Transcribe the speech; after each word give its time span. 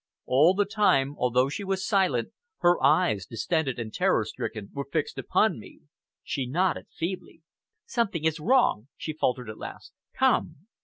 All 0.25 0.55
the 0.55 0.65
time, 0.65 1.13
although 1.19 1.47
she 1.47 1.63
was 1.63 1.85
silent, 1.85 2.33
her 2.61 2.83
eyes, 2.83 3.27
distended 3.27 3.77
and 3.77 3.93
terror 3.93 4.25
stricken, 4.25 4.69
were 4.73 4.89
fixed 4.91 5.19
upon 5.19 5.59
me. 5.59 5.81
She 6.23 6.47
nodded 6.47 6.87
feebly. 6.89 7.43
"Something 7.85 8.23
is 8.25 8.39
wrong!" 8.39 8.87
she 8.97 9.13
faltered 9.13 9.47
at 9.47 9.59
last. 9.59 9.93
"Come!" 10.17 10.65